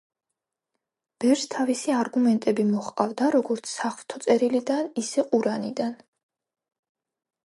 ბერს 1.23 1.43
თავისი 1.55 1.93
არგუმენტები 1.97 2.65
მოჰყავდა 2.69 3.29
როგორც 3.37 3.69
საღვთო 3.73 4.21
წერილიდან, 4.25 4.89
ისე 5.05 5.27
ყურანიდან. 5.31 5.95